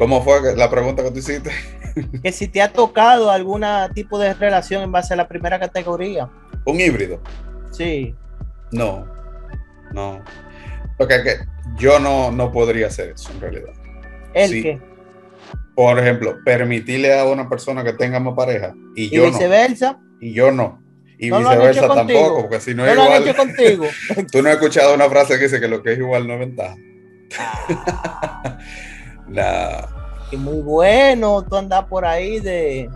[0.00, 1.50] ¿Cómo fue la pregunta que tú hiciste?
[2.22, 6.30] Que si te ha tocado algún tipo de relación en base a la primera categoría.
[6.64, 7.20] ¿Un híbrido?
[7.72, 8.14] Sí.
[8.72, 9.06] No,
[9.92, 10.22] no.
[10.96, 11.34] Porque que
[11.76, 13.72] yo no, no podría hacer eso en realidad.
[14.34, 14.62] El Sí.
[14.62, 14.80] que.
[15.74, 19.32] Por ejemplo, permitirle a una persona que tenga más pareja y Y yo no.
[19.32, 19.98] viceversa.
[20.20, 20.80] Y yo no.
[21.18, 22.20] Y No viceversa contigo.
[22.20, 23.28] tampoco, porque si no, No es lo han igual.
[23.28, 23.84] hecho contigo.
[24.32, 26.38] Tú no has escuchado una frase que dice que lo que es igual no es
[26.40, 26.76] ventaja.
[29.30, 29.86] Nah,
[30.32, 32.90] Y muy bueno, tú andas por ahí de,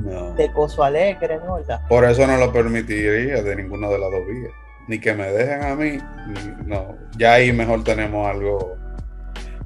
[0.00, 0.34] no.
[0.34, 1.54] de coso alegre, ¿no?
[1.56, 1.80] ¿Verdad?
[1.88, 4.52] Por eso no lo permitiría de ninguna de las dos vías.
[4.88, 5.98] Ni que me dejen a mí,
[6.28, 6.96] ni- no.
[7.18, 8.76] Ya ahí mejor tenemos algo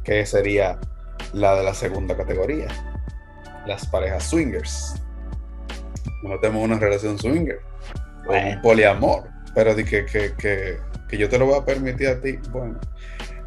[0.05, 0.79] que sería
[1.33, 2.67] la de la segunda categoría.
[3.67, 4.95] Las parejas swingers.
[6.25, 7.61] No tenemos una relación swinger.
[8.25, 8.57] O Bueno.
[8.57, 9.25] un poliamor.
[9.55, 12.39] Pero de que, que, que, que yo te lo voy a permitir a ti.
[12.51, 12.79] Bueno,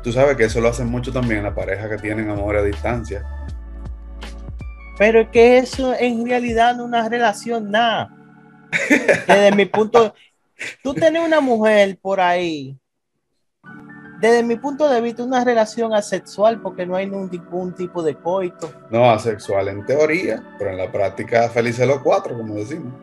[0.06, 3.26] tú sabes que eso lo hacen mucho también las parejas que tienen amor a distancia.
[5.00, 8.16] Pero es que eso en realidad no es una relación nada.
[9.28, 10.14] Desde mi punto,
[10.84, 12.78] tú tenés una mujer por ahí.
[14.22, 18.72] Desde mi punto de vista, una relación asexual porque no hay ningún tipo de coito.
[18.92, 22.94] No asexual en teoría, pero en la práctica felices los cuatro, como decimos.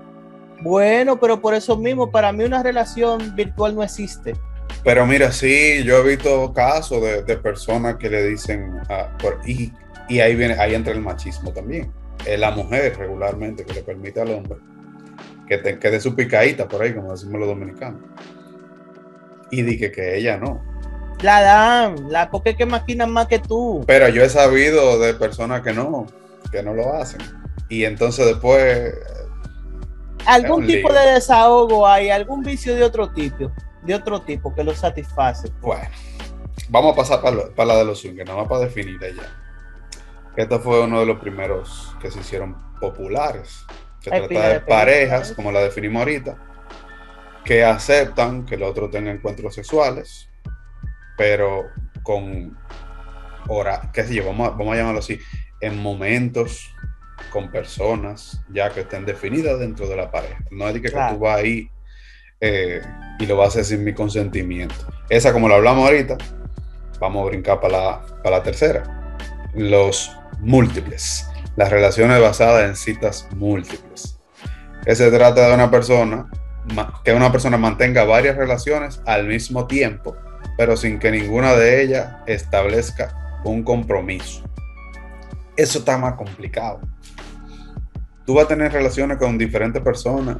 [0.61, 4.37] Bueno, pero por eso mismo, para mí una relación virtual no existe.
[4.85, 9.39] Pero mira, sí, yo he visto casos de, de personas que le dicen, ah, por-
[9.47, 9.73] y,
[10.09, 11.93] y ahí viene, ahí entra el machismo también.
[12.27, 14.59] Es la mujer regularmente que le permite al hombre
[15.49, 18.01] que te quede su picadita por ahí, como decimos los dominicanos.
[19.51, 20.63] Y dije que ella no.
[21.21, 23.85] La dan, la porque es que maquinan más que tú.
[23.87, 26.07] Pero yo he sabido de personas que no,
[26.51, 27.21] que no lo hacen.
[27.69, 28.95] Y entonces después,
[30.27, 30.99] Algún un tipo lío.
[31.01, 35.51] de desahogo hay, algún vicio de otro tipo, de otro tipo que lo satisface.
[35.61, 35.89] bueno,
[36.69, 39.29] vamos a pasar para, lo- para la de los swingers, nada más para definir ella.
[40.37, 43.65] Este fue uno de los primeros que se hicieron populares.
[44.01, 46.37] Se Hay trata de de parejas, como la definimos ahorita,
[47.45, 50.29] que aceptan que el otro tenga encuentros sexuales,
[51.17, 51.67] pero
[52.03, 52.57] con
[53.49, 55.19] hora, qué sé yo, vamos a, vamos a llamarlo así,
[55.61, 56.75] en momentos
[57.31, 60.39] con personas ya que estén definidas dentro de la pareja.
[60.51, 61.15] No es de que, que Claro.
[61.15, 61.69] tú vas ahí
[62.43, 62.83] eh,
[63.21, 64.75] y lo vas a hacer sin mi consentimiento.
[65.09, 66.19] Esa, como lo hablamos ahorita,
[66.99, 69.17] vamos a brincar para la, para la tercera.
[69.55, 71.27] Los múltiples.
[71.57, 74.19] Las relaciones basadas en citas múltiples.
[74.87, 76.29] Se trata de una persona,
[77.05, 80.17] que una persona mantenga varias relaciones al mismo tiempo,
[80.57, 84.43] pero sin que ninguna de ellas establezca un compromiso.
[85.57, 86.81] Eso está más complicado.
[88.27, 90.39] Tú vas a tener relaciones con diferentes personas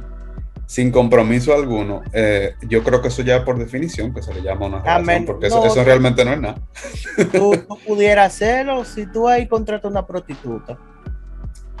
[0.65, 2.01] sin compromiso alguno.
[2.13, 5.25] Eh, yo creo que eso ya por definición que se le llama una relación, Amén.
[5.25, 5.65] porque eso, No.
[5.65, 6.55] eso realmente no es nada.
[7.31, 10.77] Tú, tú pudieras hacerlo si tú ahí contratas una prostituta.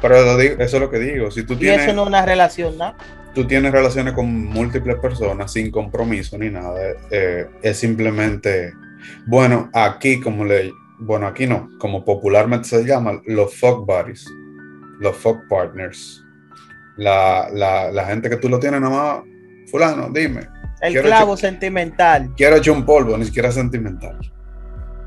[0.01, 1.31] Pero eso es lo que digo.
[1.31, 2.93] Si tú Y tienes, eso no es una relación, ¿no?
[3.33, 6.75] tú tienes relaciones con múltiples personas sin compromiso ni nada,
[7.09, 8.73] eh, es simplemente,
[9.25, 14.25] bueno, aquí como le, bueno, aquí no, como popularmente se llama, los fuck buddies,
[14.99, 16.22] los fuck partners,
[16.97, 19.23] la, la, la gente que tú lo tienes nada más,
[19.69, 20.47] fulano, dime,
[20.81, 22.29] El clavo sentimental.
[22.35, 24.17] quiero echar un polvo, ni siquiera sentimental.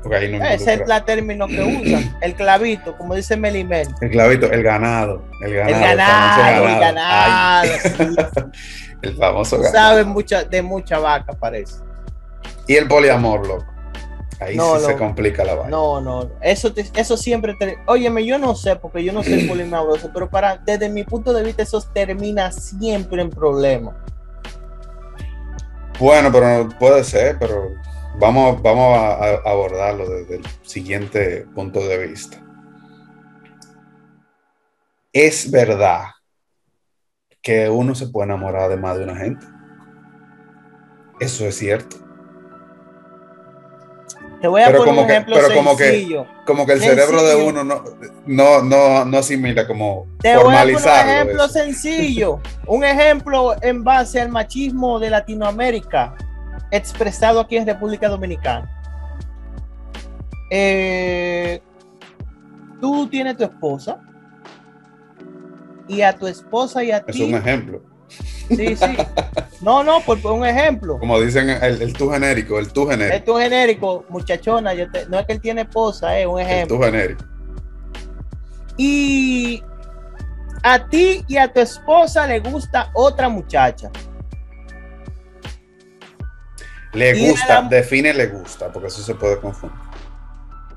[0.01, 2.17] Porque ahí no Ese es el término que usan.
[2.21, 3.87] El clavito, como dice Melimel.
[3.99, 7.67] El clavito, el ganado, el ganado, El ganado, el ganado.
[7.83, 8.15] Sí.
[9.01, 9.73] el famoso ganado.
[9.73, 11.75] sabes mucha, de mucha vaca, parece.
[12.67, 13.76] Y el poliamor, loco.
[14.39, 15.69] Ahí No, sí se complica la vaina.
[15.71, 16.29] No, no.
[16.41, 17.55] Eso, te- eso siempre.
[17.55, 21.33] Te, óyeme, yo no sé, porque yo no soy poliamoroso, pero para, desde mi punto
[21.33, 23.95] de vista, eso termina siempre en problemas.
[25.99, 27.69] Bueno, pero puede ser, pero
[28.19, 32.37] vamos, vamos a, a abordarlo desde el siguiente punto de vista.
[35.11, 36.03] Es verdad
[37.41, 39.45] que uno se puede enamorar de más de una gente.
[41.19, 42.06] Eso es cierto.
[44.41, 46.25] Te voy a Pero poner como un que- ejemplo pero como que- sencillo.
[46.45, 47.83] Como que el cerebro de uno no,
[48.27, 51.53] no, no, no asimila como Te voy a poner un ejemplo eso.
[51.53, 52.39] sencillo.
[52.67, 56.15] un ejemplo en base al machismo de Latinoamérica,
[56.71, 58.69] expresado aquí en República Dominicana.
[60.51, 61.61] Eh,
[62.79, 63.99] tú tienes tu esposa.
[65.89, 67.23] Y a tu esposa y a Es ti.
[67.23, 67.81] un ejemplo.
[68.49, 68.97] Sí, sí.
[69.61, 70.97] No, no, por, por un ejemplo.
[70.99, 73.15] Como dicen el, el tú genérico, el tú genérico.
[73.17, 74.73] Esto es genérico, muchachona.
[74.73, 76.77] yo te- no es que él tiene esposa, es un El ejemplo.
[76.77, 77.25] tú genérico.
[78.77, 79.63] Y
[80.63, 83.89] a ti y a tu esposa le gusta otra muchacha.
[86.93, 89.77] Le Y gusta, la- define le gusta, porque eso se puede confundir.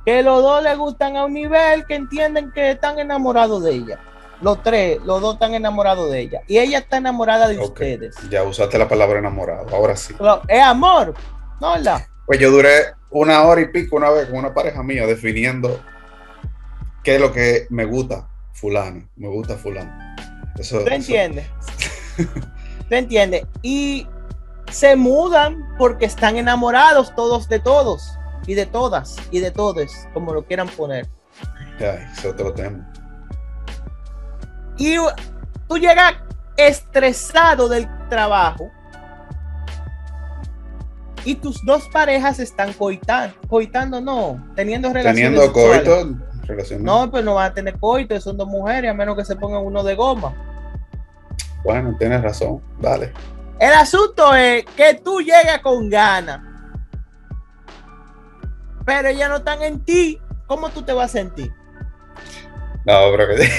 [0.04, 3.98] Que los dos le gustan a un nivel que entienden que están enamorados de ella.
[4.40, 6.40] Los tres, los dos están enamorados de ella.
[6.46, 8.16] Y ella está enamorada de ustedes.
[8.30, 10.14] Ya usaste la palabra enamorado, ahora sí.
[10.48, 11.14] Es amor,
[11.60, 11.72] ¿no?
[11.72, 12.06] ¿verdad?
[12.26, 12.70] Pues yo duré
[13.10, 15.80] una hora y pico una vez con una pareja mía definiendo
[17.02, 19.92] qué es lo que me gusta fulano, me gusta fulano.
[20.58, 21.46] Eso, ¿Tú eso- entiendes?
[22.16, 23.42] ¿Tú entiendes?
[23.62, 24.06] Y
[24.70, 28.12] se mudan porque están enamorados todos de todos
[28.46, 31.08] y de todas y de todos, como lo quieran poner.
[31.78, 32.90] Ese es otro tema.
[34.80, 34.96] Y
[35.68, 36.14] tú llegas
[36.56, 38.70] estresado del trabajo
[41.22, 46.82] y tus dos parejas están coitando, coitando no, teniendo relaciones Teniendo coito, relaciones.
[46.82, 49.62] No, pues no van a tener coito, son dos mujeres, a menos que se pongan
[49.62, 50.34] uno de goma.
[51.62, 52.62] Bueno, tienes razón.
[52.80, 53.12] Dale.
[53.58, 56.40] El asunto es que tú llegas con ganas,
[58.86, 60.18] pero ellas no están en ti.
[60.46, 61.52] ¿Cómo tú te vas a sentir?
[62.86, 63.50] No, pero que.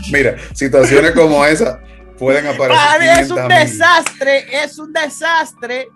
[0.12, 1.80] Mira, situaciones como esa
[2.18, 2.76] pueden aparecer.
[2.76, 3.58] Para mí es un 500.000.
[3.58, 5.88] desastre, es un desastre.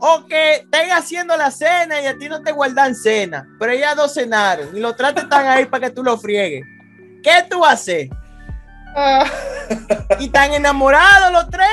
[0.00, 3.96] O que estén haciendo la cena y a ti no te guardan cena, pero ellas
[3.96, 6.62] dos cenaron y los trates están ahí para que tú lo friegues.
[7.24, 8.08] ¿Qué tú haces?
[8.94, 9.24] Ah.
[10.20, 11.68] Y están enamorados los tres.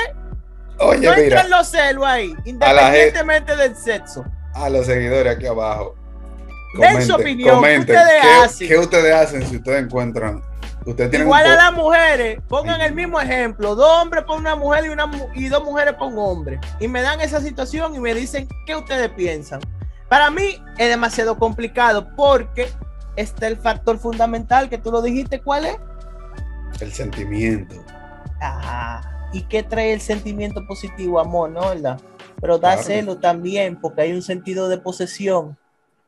[0.80, 4.26] Oye, no mira, entran los celos ahí, la independientemente del sexo.
[4.56, 5.96] a los seguidores aquí abajo.
[6.82, 8.68] Den su opinión, ¿qué comenten, ustedes ¿qué, hacen?
[8.68, 10.42] qué ustedes hacen si ustedes encuentran?
[10.86, 15.08] Igual a las mujeres, pongan el mismo ejemplo, dos hombres por una mujer y, una,
[15.08, 16.60] mu- y dos mujeres por un hombre.
[16.80, 19.60] Y me dan esa situación y me dicen qué ustedes piensan.
[20.10, 22.70] Para mí es demasiado complicado porque
[23.16, 25.78] está el factor fundamental que tú lo dijiste, ¿cuál es?
[26.82, 27.76] el sentimiento.
[28.42, 29.02] Ah,
[29.34, 31.20] ¿y qué trae el sentimiento positivo?
[31.20, 31.70] Amor, ¿no?
[31.70, 32.00] ¿Verdad?
[32.40, 32.84] Pero da Claro.
[32.84, 35.58] celo también porque hay un sentido de posesión.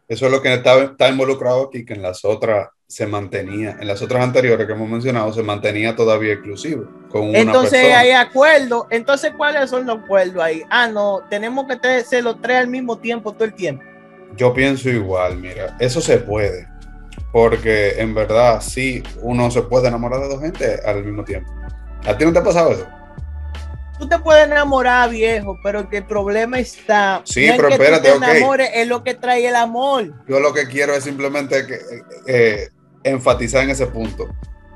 [0.08, 3.88] Eso es lo que está, está involucrado aquí, que en las otras se mantenía, en
[3.88, 8.00] las otras anteriores que hemos mencionado, se mantenía todavía exclusivo con una Entonces persona.
[8.00, 8.86] hay acuerdos.
[8.90, 10.64] Entonces, ¿cuáles son los acuerdos ahí?
[10.70, 13.84] Ah, no, tenemos que ser los tres al mismo tiempo todo el tiempo.
[14.38, 16.68] Yo pienso igual, mira, eso se puede,
[17.34, 21.52] porque en verdad sí, uno se puede enamorar de dos gente al mismo tiempo.
[22.06, 22.88] ¿A ti no te ha pasado eso?
[24.00, 27.22] Tú te puedes enamorar, viejo, pero que el problema está.
[27.24, 30.14] Sí, no es pero que tú espérate, te enamores, es lo que trae el amor.
[30.28, 32.70] Yo lo que quiero es simplemente que, eh, eh,
[33.04, 34.28] enfatizar en ese punto.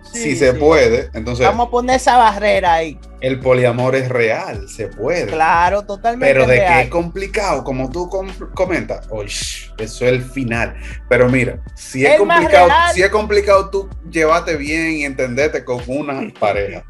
[0.03, 0.57] Sí, si se sí.
[0.57, 2.99] puede, entonces Vamos a poner esa barrera ahí.
[3.21, 5.27] el poliamor es real, se puede.
[5.27, 6.33] Claro, totalmente.
[6.33, 10.75] Pero de que es complicado, como tú com- comentas, uy, eso es el final.
[11.07, 16.21] Pero mira, si es complicado, si es complicado tú llevarte bien y entenderte con una
[16.39, 16.83] pareja.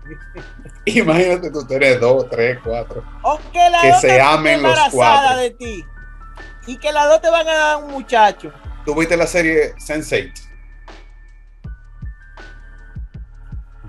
[0.85, 3.03] Imagínate tú tienes dos, tres, cuatro.
[3.23, 5.37] O que la que dos se amen los cuatro.
[5.37, 5.85] de ti.
[6.65, 8.51] Y que las dos te van a dar un muchacho.
[8.85, 10.31] ¿Tú viste la serie Sense8?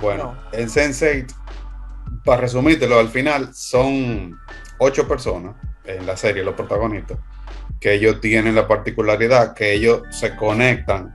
[0.03, 1.33] Bueno, en Sense8,
[2.25, 4.37] para resumírtelo, al final son
[4.79, 7.19] ocho personas en la serie, los protagonistas,
[7.79, 11.15] que ellos tienen la particularidad que ellos se conectan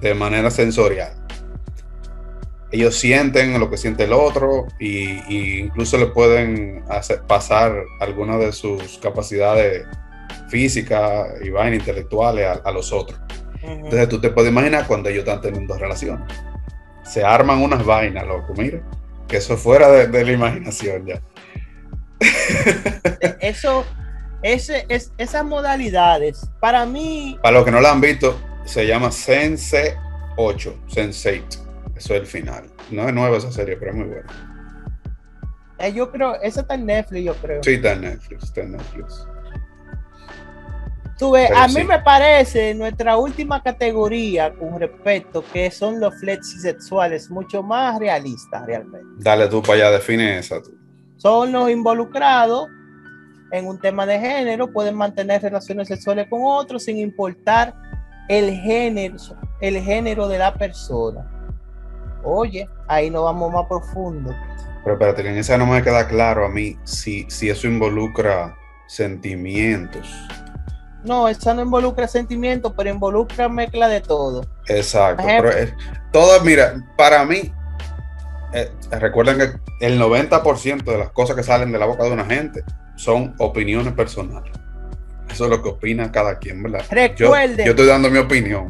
[0.00, 1.12] de manera sensorial.
[2.70, 8.38] Ellos sienten lo que siente el otro y, y incluso le pueden hacer pasar algunas
[8.38, 9.84] de sus capacidades
[10.48, 13.20] físicas y vainas intelectuales a, a los otros.
[13.60, 16.28] Entonces tú te puedes imaginar cuando ellos están teniendo relaciones.
[17.04, 18.80] Se arman unas vainas, loco, mira.
[19.28, 21.20] Que eso fuera de, de la imaginación ya.
[23.40, 23.84] Eso,
[24.42, 29.10] ese, es, esas modalidades, para mí, Para los que no la han visto, se llama
[29.10, 29.96] Sense
[30.36, 31.58] 8, Sense8.
[31.96, 32.64] Eso es el final.
[32.90, 34.76] No es nueva esa serie, pero es muy buena.
[35.78, 37.62] eh, yo creo, esa está en Netflix, yo creo.
[37.62, 39.26] Sí, está en Netflix, está en Netflix.
[41.22, 41.84] Tú ves, Pero a mí sí.
[41.84, 49.06] me parece nuestra última categoría con respecto que son los flexisexuales mucho más realistas realmente.
[49.18, 50.76] Dale tú para allá, define esa tú.
[51.18, 52.66] Son los involucrados
[53.52, 57.72] en un tema de género, pueden mantener relaciones sexuales con otros sin importar
[58.28, 59.14] el género,
[59.60, 61.24] el género de la persona.
[62.24, 64.34] Oye, ahí nos vamos más profundo.
[64.82, 68.56] Pero espérate, que en esa no me queda claro a mí si, si eso involucra
[68.88, 70.12] sentimientos.
[71.04, 74.46] No, esa no involucra sentimientos, pero involucra mezcla de todo.
[74.68, 75.24] Exacto.
[75.26, 75.72] Pero es-
[76.12, 77.52] todo, mira, para mí,
[78.54, 82.24] eh, recuerden que el 90% de las cosas que salen de la boca de una
[82.24, 82.62] gente
[82.96, 84.52] son opiniones personales.
[85.30, 86.84] Eso es lo que opina cada quien, ¿verdad?
[87.16, 87.64] Yo, Recuerden.
[87.66, 88.68] yo estoy dando mi opinión.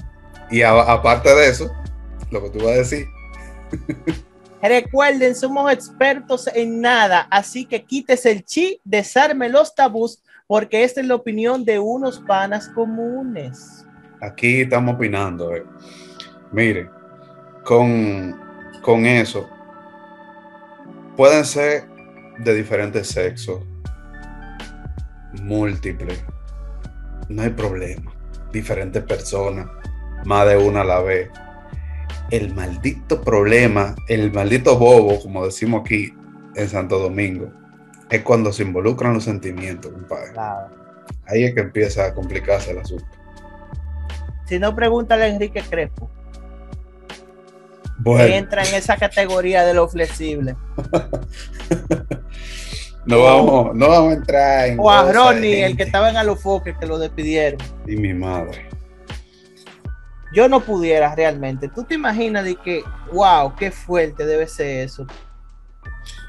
[0.50, 1.70] Y a- aparte de eso,
[2.30, 3.06] lo que tú vas a decir,
[4.62, 10.22] Recuerden, somos expertos en nada, así que quítese el chi, desarme los tabús,
[10.52, 13.86] porque esta es la opinión de unos panas comunes.
[14.20, 15.54] aquí estamos opinando.
[15.54, 15.64] eh.
[16.52, 16.90] Mire,
[17.64, 18.38] con,
[18.82, 19.48] con eso,
[21.16, 21.88] pueden ser
[22.40, 23.62] de diferentes sexos,
[25.42, 26.22] múltiples,
[27.30, 28.12] no hay problema.
[28.52, 29.68] Diferentes personas,
[30.26, 31.30] más de una a la vez.
[32.30, 36.12] El maldito problema, el maldito bobo, como decimos aquí,
[36.56, 37.50] en Santo Domingo,
[38.12, 40.32] es cuando se involucran los sentimientos, compadre.
[40.32, 40.68] Claro.
[41.26, 43.06] Ahí es que empieza a complicarse el asunto.
[44.46, 46.10] Si no, pregúntale a Enrique Crespo.
[48.04, 50.56] que entra en esa categoría de lo flexible.
[53.06, 54.78] no vamos, no vamos a entrar en.
[54.78, 57.60] O a Ronnie, el que estaba en Alofoque, que lo despidieron.
[57.86, 58.68] Y mi madre.
[60.34, 61.68] Yo no pudiera realmente.
[61.68, 65.06] ¿Tú te imaginas de que, wow, qué fuerte debe ser eso?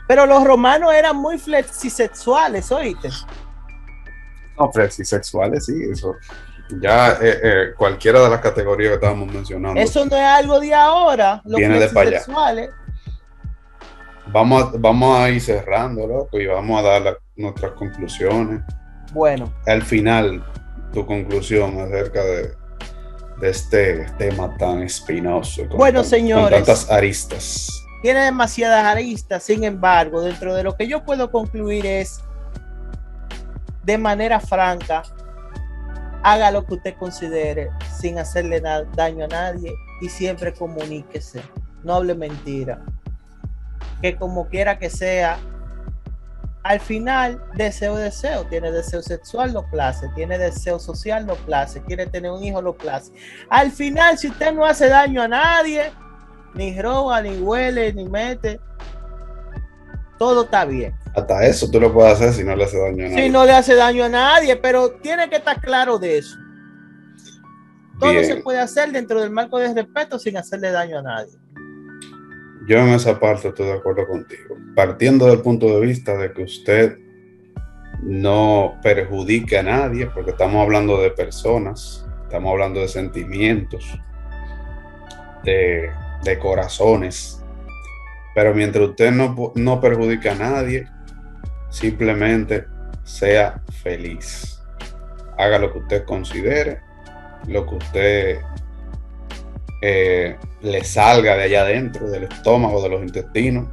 [0.08, 3.10] Pero los romanos eran muy flexisexuales, ¿oíste?
[4.58, 4.70] No,
[5.06, 6.16] sexuales, sí, eso.
[6.82, 9.80] Ya eh, eh, cualquiera de las categorías que estábamos mencionando.
[9.80, 11.92] Eso no es algo de ahora, los Viene de allá.
[11.94, 12.70] flexisexuales.
[14.28, 18.62] Vamos, a, vamos a ir cerrando, loco, y vamos a dar la- nuestras conclusiones.
[19.12, 20.44] Bueno, Al final,
[20.94, 22.52] tu conclusión acerca de,
[23.42, 25.68] de este tema tan espinoso.
[25.68, 26.46] con Bueno, señores.
[26.46, 27.70] Con tantas aristas.
[28.04, 32.20] Tiene demasiadas aristas, sin embargo, dentro de lo que yo puedo concluir es,
[33.82, 35.04] de manera franca,
[36.22, 41.42] haga lo que usted considere sin hacerle daño a nadie y siempre comuníquese,
[41.84, 42.84] no hable mentira.
[44.02, 45.38] Que como quiera que sea,
[46.64, 52.06] al final, deseo, deseo, tiene deseo sexual, lo place, tiene deseo social, lo place, quiere
[52.08, 53.14] tener un hijo, lo place.
[53.50, 55.94] Al final, si usted no hace daño a nadie,
[56.54, 58.60] ni roba, ni huele, ni mete.
[60.18, 60.94] Todo está bien.
[61.16, 63.24] Hasta eso tú lo puedes hacer si no le hace daño a nadie.
[63.24, 66.38] Si no le hace daño a nadie, pero tiene que estar claro de eso.
[68.00, 68.26] Todo Bien.
[68.26, 71.34] se puede hacer dentro del marco de respeto sin hacerle daño a nadie.
[72.68, 74.56] Yo en esa parte estoy de acuerdo contigo.
[74.76, 76.98] Partiendo del punto de vista de que usted
[78.02, 83.86] no perjudique a nadie, porque estamos hablando de personas, estamos hablando de sentimientos,
[85.44, 85.90] de,
[86.24, 87.44] de corazones.
[88.36, 89.82] Pero mientras usted no, no
[90.30, 90.88] a nadie,
[91.70, 92.66] simplemente
[93.04, 94.62] sea feliz.
[95.38, 96.80] Haga lo que usted considere,
[97.48, 98.42] lo que usted
[99.82, 103.68] eh, le salga de allá adentro, del estómago, de los intestinos.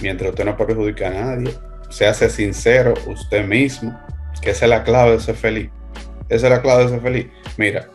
[0.00, 1.52] Mientras usted no perjudique a nadie,
[1.90, 3.98] séase sincero usted mismo,
[4.40, 5.70] que esa es la clave de ser feliz.
[6.28, 7.26] Esa es la clave de ser feliz.
[7.56, 7.88] Mira,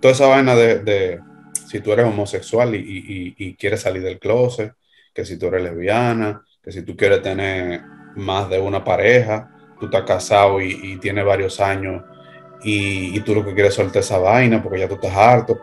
[0.00, 1.20] toda esa vaina de
[1.70, 4.72] si tú eres homosexual y, y- quieres salir del closet,
[5.14, 7.80] que si tú eres lesbiana, que si tú quieres tener
[8.16, 9.48] más de una pareja,
[9.78, 12.02] tú estás casado y, tienes varios años
[12.64, 15.60] y, tú lo que quieres es soltar esa vaina porque ya tú estás harto.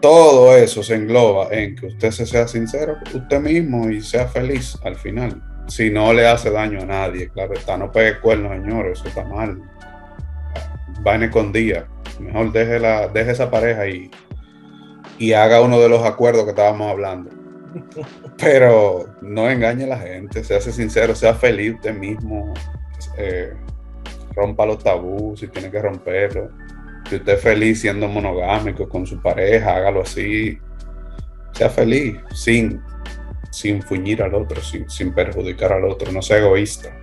[0.00, 4.78] Todo eso se engloba en que usted se sea sincero usted mismo y sea feliz
[4.84, 5.42] al final.
[5.66, 9.24] Si no le hace daño a nadie, claro está, no pegue cuernos, señores, eso está
[9.24, 9.60] mal.
[11.00, 11.88] Vaina escondida.
[12.20, 14.08] Mejor deje, la, deje esa pareja y,
[15.18, 17.30] y haga uno de los acuerdos que estábamos hablando.
[18.38, 22.54] Pero no engañe a la gente, sea sincero, sea feliz usted mismo,
[23.16, 23.52] eh,
[24.34, 26.50] rompa los tabús si tiene que romperlos.
[27.08, 30.58] Si usted es feliz siendo monogámico con su pareja, hágalo así.
[31.52, 32.80] Sea feliz, sin,
[33.50, 36.94] sin fuñir al otro, sin, sin perjudicar al otro, no sea egoísta.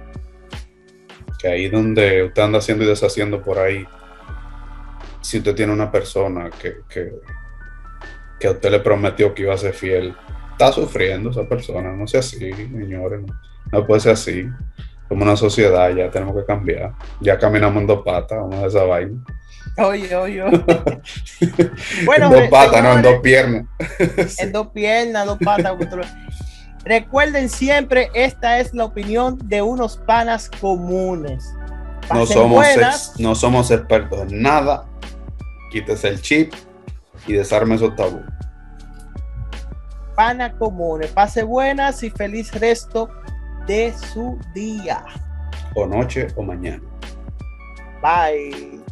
[1.40, 3.86] Que ahí donde usted anda haciendo y deshaciendo por ahí,
[5.22, 7.12] si usted tiene una persona que, que,
[8.46, 10.16] que a usted le prometió que iba a ser fiel,
[10.52, 13.34] está sufriendo esa persona, no sea así, señores, no,
[13.72, 14.48] no puede ser así.
[15.10, 16.94] Como una sociedad ya tenemos que cambiar.
[17.22, 19.20] Ya caminamos en dos patas, vamos a esa vaina.
[19.80, 20.62] Oye, oye, oye.
[22.06, 23.66] Bueno, en dos re- patas, no en dos piernas.
[24.28, 24.44] Sí.
[24.44, 25.74] en dos piernas, dos patas.
[26.84, 31.52] Recuerden siempre, esta es la opinión de unos panas comunes.
[32.14, 34.86] No somos, ex- no somos expertos en nada.
[35.72, 36.54] Quítese el chip
[37.28, 38.22] y desarme esos tabú.
[40.16, 41.12] Pana comunes.
[41.12, 43.10] Pase buenas y feliz resto
[43.68, 45.04] de su día.
[45.76, 46.82] O noche o mañana.
[48.02, 48.85] Bye.